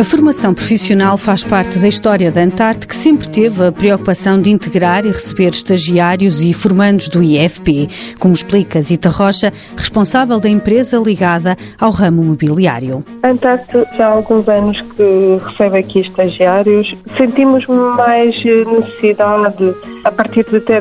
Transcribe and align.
A 0.00 0.04
formação 0.04 0.54
profissional 0.54 1.18
faz 1.18 1.44
parte 1.44 1.78
da 1.78 1.86
história 1.86 2.32
da 2.32 2.40
Antarte, 2.40 2.88
que 2.88 2.96
sempre 2.96 3.28
teve 3.28 3.66
a 3.66 3.70
preocupação 3.70 4.40
de 4.40 4.48
integrar 4.48 5.04
e 5.04 5.10
receber 5.10 5.50
estagiários 5.50 6.42
e 6.42 6.54
formandos 6.54 7.10
do 7.10 7.22
IFP, 7.22 7.86
como 8.18 8.32
explica 8.32 8.80
Zita 8.80 9.10
Rocha, 9.10 9.52
responsável 9.76 10.40
da 10.40 10.48
empresa 10.48 10.96
ligada 10.96 11.54
ao 11.78 11.90
ramo 11.90 12.24
mobiliário. 12.24 13.04
A 13.22 13.28
Antarte 13.28 13.84
já 13.98 14.06
há 14.06 14.12
alguns 14.12 14.48
anos 14.48 14.80
que 14.80 15.38
recebe 15.44 15.76
aqui 15.76 16.00
estagiários. 16.00 16.96
Sentimos 17.18 17.66
mais 17.66 18.34
necessidade 18.42 19.74
a 20.02 20.10
partir 20.10 20.46
de 20.46 20.60
ter, 20.60 20.80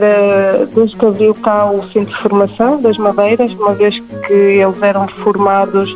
desde 0.74 0.96
que 0.96 1.06
abriu 1.06 1.36
cá 1.36 1.70
o 1.70 1.86
Centro 1.92 2.16
de 2.16 2.22
Formação 2.22 2.82
das 2.82 2.98
Madeiras, 2.98 3.52
uma 3.52 3.74
vez 3.74 4.00
que 4.26 4.34
eles 4.34 4.82
eram 4.82 5.10
formados 5.10 5.90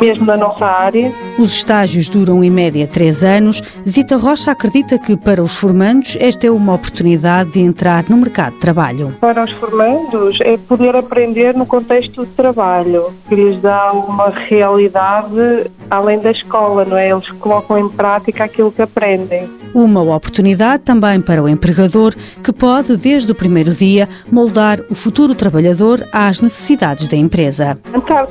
mesmo 0.00 0.26
na 0.26 0.36
nossa 0.36 0.64
área. 0.64 1.12
Os 1.38 1.52
estágios 1.52 2.08
duram 2.08 2.44
em 2.44 2.50
média 2.50 2.86
três 2.86 3.24
anos. 3.24 3.62
Zita 3.88 4.16
Rocha 4.16 4.50
acredita 4.50 4.98
que 4.98 5.16
para 5.16 5.42
os 5.42 5.56
formandos 5.56 6.16
esta 6.20 6.46
é 6.46 6.50
uma 6.50 6.74
oportunidade 6.74 7.52
de 7.52 7.60
entrar 7.60 8.04
no 8.08 8.16
mercado 8.16 8.54
de 8.54 8.60
trabalho. 8.60 9.16
Para 9.20 9.44
os 9.44 9.52
formandos 9.52 10.38
é 10.40 10.56
poder 10.56 10.94
aprender 10.96 11.54
no 11.54 11.66
contexto 11.66 12.24
de 12.24 12.32
trabalho, 12.32 13.12
que 13.28 13.34
lhes 13.34 13.60
dá 13.60 13.92
uma 13.92 14.30
realidade 14.30 15.70
além 15.90 16.20
da 16.20 16.30
escola, 16.30 16.84
não 16.84 16.96
é? 16.96 17.10
Eles 17.10 17.28
colocam 17.32 17.78
em 17.78 17.88
prática 17.88 18.44
aquilo 18.44 18.70
que 18.70 18.82
aprendem. 18.82 19.48
Uma 19.74 20.02
oportunidade 20.02 20.82
também 20.82 21.20
para 21.20 21.42
o 21.42 21.48
empregador, 21.48 22.14
que 22.42 22.52
pode, 22.52 22.96
desde 22.96 23.30
o 23.30 23.34
primeiro 23.34 23.72
dia, 23.72 24.08
moldar 24.30 24.80
o 24.90 24.94
futuro 24.94 25.34
trabalhador 25.34 26.06
às 26.12 26.40
necessidades 26.40 27.08
da 27.08 27.16
empresa. 27.16 27.78
Então, 27.94 28.28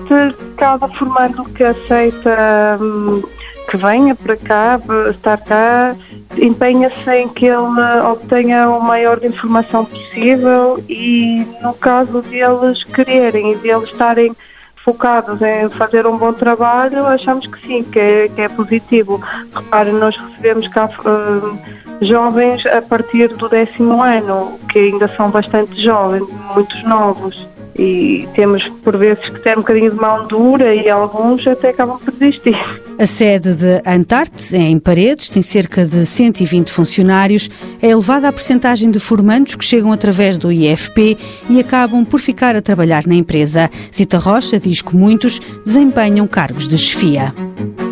cada 0.58 0.88
formando 0.90 1.46
que 1.56 1.64
aceita 1.64 2.78
hum, 2.82 3.22
que 3.70 3.78
venha 3.78 4.16
para 4.16 4.36
cá, 4.36 4.80
estar 5.12 5.38
cá, 5.38 5.96
empenha-se 6.38 7.12
em 7.12 7.28
que 7.28 7.46
ele 7.46 7.82
obtenha 8.12 8.70
o 8.70 8.82
maior 8.82 9.20
de 9.20 9.28
informação 9.28 9.86
possível 9.86 10.84
e, 10.90 11.46
no 11.62 11.74
caso 11.74 12.22
deles 12.24 12.84
quererem 12.84 13.54
e 13.54 13.56
deles 13.58 13.90
estarem 13.90 14.36
focados 14.84 15.40
em 15.42 15.70
fazer 15.70 16.08
um 16.08 16.18
bom 16.18 16.34
trabalho, 16.34 17.06
achamos 17.06 17.46
que 17.46 17.68
sim, 17.68 17.84
que 17.84 18.00
é, 18.00 18.28
que 18.28 18.42
é 18.42 18.50
positivo. 18.50 19.22
Repare, 19.54 19.92
nós 19.92 20.18
recebemos 20.18 20.68
cá 20.70 20.86
uh, 20.86 21.60
jovens 22.02 22.66
a 22.66 22.82
partir 22.82 23.28
do 23.28 23.48
décimo 23.48 24.02
ano, 24.02 24.60
que 24.70 24.80
ainda 24.80 25.08
são 25.16 25.30
bastante 25.30 25.80
jovens, 25.80 26.28
muitos 26.56 26.84
novos. 26.84 27.48
E 27.82 28.28
temos, 28.36 28.68
por 28.84 28.98
vezes, 28.98 29.24
que 29.30 29.40
ter 29.40 29.58
um 29.58 29.62
bocadinho 29.62 29.92
de 29.92 29.96
mão 29.96 30.28
dura 30.28 30.76
e 30.76 30.90
alguns 30.90 31.48
até 31.48 31.70
acabam 31.70 31.98
por 31.98 32.14
desistir. 32.14 32.58
A 33.00 33.08
sede 33.08 33.54
de 33.54 33.82
Antarte, 33.86 34.54
em 34.58 34.78
Paredes, 34.78 35.30
tem 35.30 35.42
cerca 35.42 35.86
de 35.86 36.06
120 36.06 36.70
funcionários. 36.70 37.50
É 37.82 37.88
elevada 37.88 38.28
a 38.28 38.34
percentagem 38.34 38.92
de 38.92 39.00
formandos 39.00 39.56
que 39.56 39.64
chegam 39.64 39.94
através 39.94 40.38
do 40.38 40.52
IFP 40.52 41.18
e 41.50 41.58
acabam 41.62 42.04
por 42.04 42.20
ficar 42.20 42.54
a 42.54 42.62
trabalhar 42.62 43.08
na 43.08 43.16
empresa. 43.16 43.70
Zita 43.96 44.18
Rocha 44.18 44.60
diz 44.60 44.82
que 44.82 44.94
muitos 44.94 45.40
desempenham 45.66 46.28
cargos 46.28 46.68
de 46.68 46.78
chefia. 46.78 47.34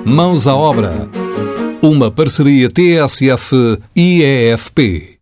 Mãos 0.03 0.49
à 0.49 0.55
obra. 0.55 1.07
Uma 1.81 2.11
parceria 2.11 2.67
TSF-IEFP. 2.67 3.85